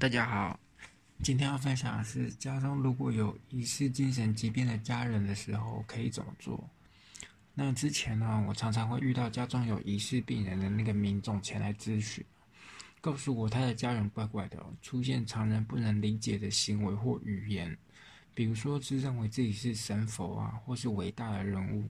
[0.00, 0.58] 大家好，
[1.22, 6.68] 今天要分享的是，家中如果有疑似精神疾病的家人的时候，可以怎么做？
[7.54, 12.24] 那之前呢，我常常会遇到家中有疑似病人的那个民众前来咨询，
[13.00, 17.76] 告诉我他的家人怪怪的，出现常人不能理解的行为或语言，
[18.34, 21.84] 比如说自认为自己是神佛啊，或是伟大的人物，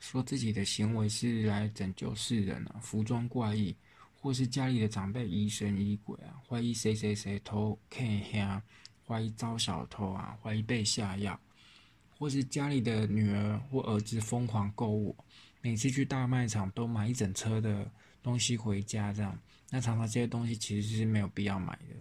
[0.00, 3.74] 说自己的行为是来拯救世人啊，服装怪异。
[4.20, 8.62] 或是家里的长辈疑神疑鬼啊，怀疑谁谁谁偷看下，
[9.06, 11.38] 怀疑遭小偷啊，怀疑被下药，
[12.18, 15.16] 或是家里的女儿或儿子疯狂购物，
[15.60, 17.88] 每次去大卖场都买一整车的
[18.22, 19.38] 东西回家，这样，
[19.70, 21.94] 那常常这些东西其实是没有必要买的。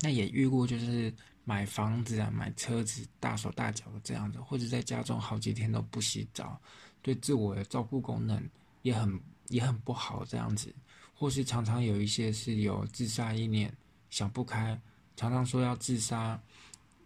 [0.00, 1.12] 那也遇过就是
[1.44, 6.60] 买房子啊，买车子大手大脚的这样子，或者在家中好几天都不洗澡，
[7.02, 8.40] 对自我的照顾功能
[8.82, 10.72] 也很也很不好这样子。
[11.18, 13.74] 或是常常有一些是有自杀意念，
[14.08, 14.80] 想不开，
[15.16, 16.40] 常常说要自杀，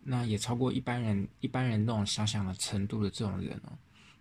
[0.02, 3.72] 那也超过一般人一般人那种想想的程度的这种人哦。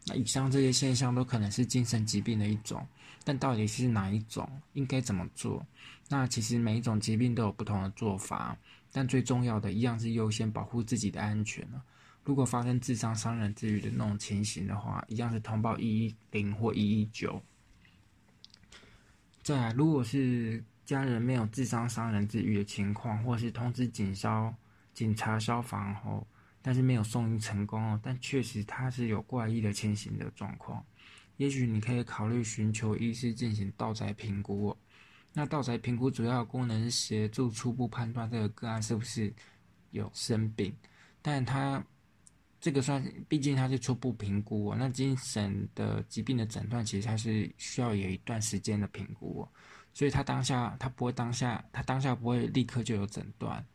[0.08, 2.88] 那以上这些现象都可能是精神疾病的一种，
[3.26, 5.64] 但到底是哪一种，应该怎么做？
[6.08, 8.58] 那其实每一种疾病都有不同的做法，
[8.94, 11.68] 但最重要的一样是优先保护自己的安全
[12.24, 17.42] 如果发生自伤伤人之余的那种情形的话，一样是通报一一零或一一九。
[19.52, 24.56] 再来，如果是家人没有自伤伤人之余的情况，或是通知警消、
[24.94, 26.26] 警察、消防后，
[26.62, 30.82] 但是没有送医成功哦，但确实他是有怪异的情形的状况，
[31.36, 34.78] 也许你可以考虑寻求医师进行道宅评估哦。
[35.34, 39.34] 那道宅评估主要功能是协助初步判断这个个案是不是
[39.90, 40.74] 有生病，
[41.22, 41.84] 但他。
[42.62, 44.76] 这个算，毕竟它是初步评估哦。
[44.78, 49.50] 那精神的疾病的诊断，其实它是需要有一段时间的评估哦。
[49.94, 53.66] 所以他当下，他不会当下，他当下不会立刻就有诊断。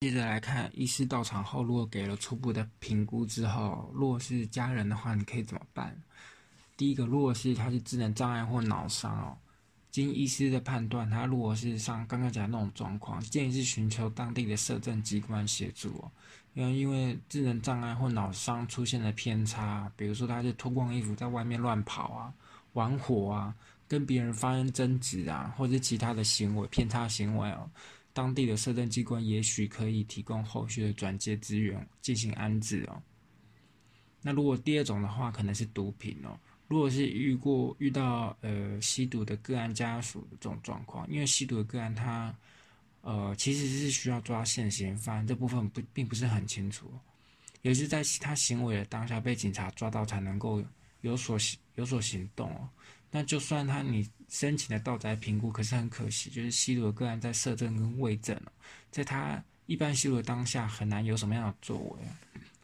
[0.00, 6.02] 接着来看，医师到场后，如果给了初步的评估之后，如果是家人的话，你可以怎么办？
[6.76, 9.38] 第一个，如果是他是智能障碍或脑伤哦。
[9.94, 16.10] 经医师的判断，他如果是像刚刚讲那种状况，建议是寻求当地的社政机关协助哦。
[16.54, 22.34] 因为因为智能障碍或脑伤出现了偏差，比如说他是脱光衣服在外面乱跑啊、
[22.72, 23.54] 玩火啊、
[23.86, 27.70] 跟别人发生争执啊，或者其他的行为偏差行为哦，
[28.12, 33.00] 当地的社政机关也许可以提供后续的转接资源进行安置哦。
[34.20, 36.36] 那如果第二种的话，可能是毒品哦。
[36.74, 42.34] 如果是遇过遇到呃吸毒的个案家属的这种状况，因为吸毒的个案他
[43.02, 46.92] 呃其实是需要抓现行犯，这部分不并不是很清楚，
[47.62, 50.60] 也是在其他行为的当下被警察抓到才能够
[51.02, 51.38] 有所
[51.76, 52.68] 有所行动哦。
[53.08, 58.36] 那就算他你申请的盗宅评估，可是很可惜，就是吸毒的个案在摄证跟伪证
[58.90, 61.98] 在他一般吸毒的当下很难有什么样的作为，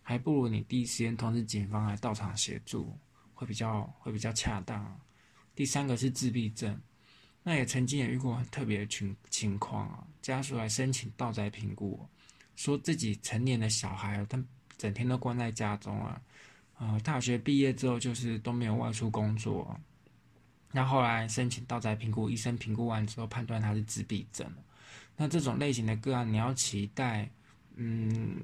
[0.02, 2.92] 还不如你第一时间通知警方来到场协助。
[3.40, 5.00] 会比较会比较恰当。
[5.54, 6.78] 第三个是自闭症，
[7.42, 12.06] 那也曾经也遇过很特别的情情况啊，家属来申请盗宅评估，
[12.54, 14.38] 说自己成年的小孩，他
[14.76, 16.20] 整天都关在家中啊，
[16.78, 19.74] 呃，大学毕业之后就是都没有外出工作，
[20.70, 24.46] 那后来申请盗宅评估，医生评估完之后判断他是自闭症，
[25.16, 27.30] 那这种类型的个案，你要期待，
[27.74, 28.38] 嗯，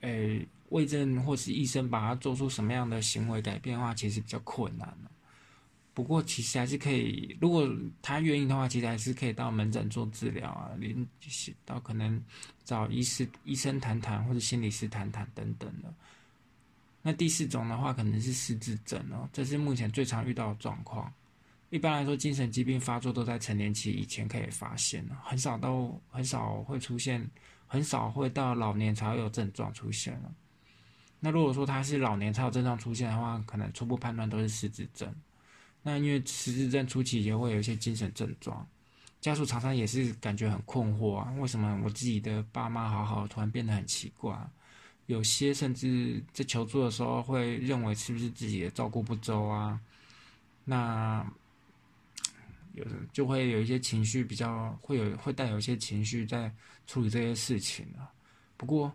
[0.00, 0.46] 诶。
[0.70, 4.86] 卫证或是医生把他做出什么样的行为改变的话，其实比较困难
[5.94, 7.66] 不过其实还是可以，如果
[8.02, 11.06] 他愿意的话，其实还是可以到门诊做治疗啊，连
[11.64, 12.22] 到可能
[12.66, 15.90] 找医师、医生谈谈，或者心理师谈谈等等的。
[17.00, 21.10] 那第四种的话，可能是失智症哦，这是目前最常遇到的状况。
[21.70, 27.26] 一般来说，精神疾病发作都在成年期以前可以发现很少都很少会出现，
[27.68, 30.34] 很少会到老年才会有症状出现了。
[31.20, 35.14] 那如果说他是老年才有症状出现的话，可能初步判断都是失智症。
[35.82, 38.66] 那因为失智症初期也会有一些精神症状，
[39.20, 44.36] 家属常常也是感觉很困惑啊，为什么我自己的爸妈好好，突然变得很奇怪？
[45.06, 49.80] 有些甚至在求助的时候会认为是不是自己的照顾不周啊？
[50.64, 51.26] 那
[52.78, 56.50] 有的就会有一些情绪比较会有会带有一些情绪在
[56.86, 58.08] 处理这些事情啊。
[58.56, 58.90] 不过，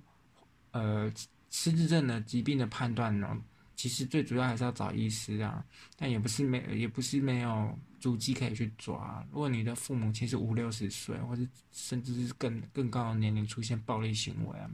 [0.71, 1.12] 呃。
[1.56, 3.39] 失智症的疾病的判断呢，
[3.75, 5.63] 其实最主要还是要找医师啊，
[5.95, 9.24] 但也不是没也不是没有足迹可以去抓。
[9.31, 14.68] 如果你的父母亲是五六十岁，或者甚至是更更高的年龄出现暴力行为啊、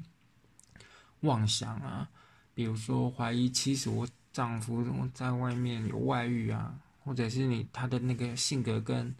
[1.19, 2.09] 妄想啊，
[2.53, 4.81] 比如说怀疑妻子或丈夫
[5.13, 6.79] 在外面有外遇啊，
[7.09, 9.11] 或者是你他的那个性格跟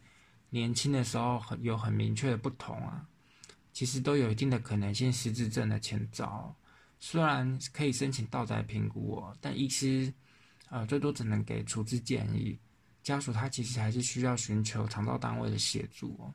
[0.52, 3.04] 年轻的时候很有很明确的不同啊，
[3.74, 6.56] 其实都有一定的可能性失智症的前兆。
[7.00, 10.14] 虽然可以申请倒载评估哦，但医师
[10.70, 12.60] 呃最多只能给处置建议，
[13.02, 16.32] 家属他其实还是需要寻求肠道单位的协助哦，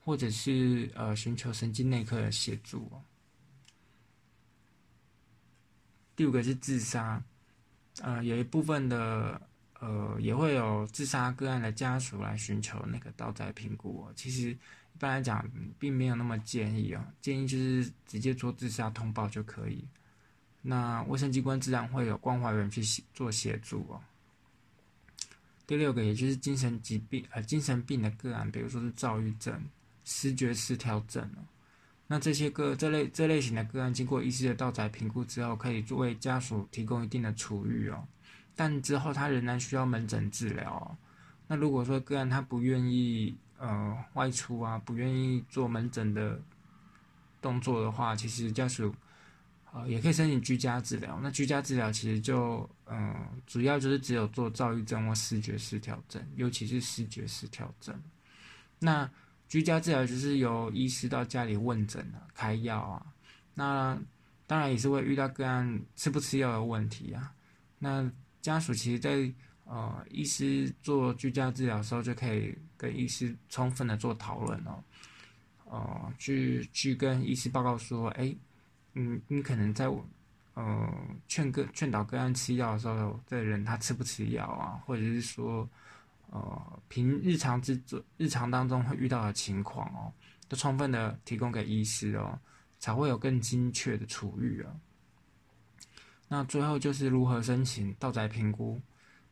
[0.00, 3.04] 或者是呃寻求神经内科的协助哦。
[6.16, 7.22] 第五个是自杀，
[8.00, 9.38] 呃，有一部分的
[9.80, 14.06] 呃也会有自杀个案的家属来寻求那个倒载评估。
[14.14, 15.46] 其实一般来讲，
[15.78, 19.84] 并没有那么建议哦，建议就是直接做自杀通报就可以。
[20.62, 22.82] 那卫生机关自然会有关怀人去
[23.14, 24.00] 做协助哦。
[25.66, 29.62] 第六个，也就是精神疾病呃精神病的个案，比如说是躁郁症、
[30.04, 31.44] 失觉失调症哦。
[32.06, 38.06] 那这些个这类这类型的个案，经过医师的倒载评估之后，可以作为家属提供一定的处遇哦。
[38.56, 40.98] 但之后他仍然需要门诊治疗。
[41.46, 46.40] 那如果说个案他不愿意呃外出啊，不愿意做门诊的
[47.40, 48.92] 动作的话，其实家属
[49.72, 51.20] 呃也可以申请居家治疗。
[51.22, 53.14] 那居家治疗其实就嗯
[53.46, 57.94] 主要就是只有做躁郁症或视觉失调症，尤其是视觉失调症。
[58.78, 59.08] 那
[59.48, 63.06] 居家治疗就是由医师到家里问诊啊，开药啊。
[63.54, 63.96] 那
[64.46, 67.32] 当然也是会遇到个案吃不吃药的问题啊。
[67.78, 68.10] 那
[68.46, 69.10] 家属其实，在
[69.64, 74.82] 呃医师做居家治疗的时候，就可以跟医师充分的做讨论哦。
[75.64, 78.32] 呃，去去跟医师报告说，哎，
[78.94, 79.86] 嗯，你可能在
[80.54, 80.88] 呃
[81.26, 84.80] 劝个劝导个案吃药的时候，这人他吃不吃药啊？
[84.86, 85.68] 或者是说。
[86.28, 90.12] 呃，平日常之中，日常当中会遇到的情况哦，
[90.48, 92.36] 都充分的提供给医师哦，
[92.80, 94.74] 才会有更精确的处遇啊。
[96.28, 98.80] 那最后就是如何申请倒载评估，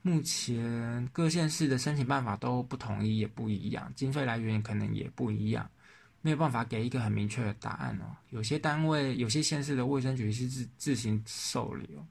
[0.02, 5.69] 目前各县市的申请办法都不统一，也不一样，经费来源可能也不一样，
[6.20, 8.14] 没有办法给一个很明确的答案哦。
[8.31, 12.06] 有些单位，有些县市的卫生局是自自行受理哦，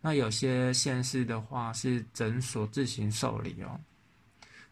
[0.00, 3.80] 那有些县市的话是诊所自行受理哦。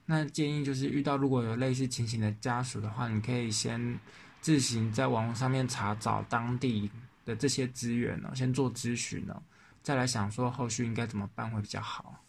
[0.07, 3.99] 那建议就是遇到如果有类似情形的家属的话，你可以先
[4.41, 6.91] 自行在网络上面查找当地
[7.25, 9.43] 的这些资源呢，先做咨询呢，
[9.83, 12.25] 再来想说后续应该怎么办会比较好。